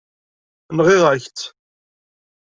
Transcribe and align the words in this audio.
Nɣiɣ-ak-tt. 0.77 1.39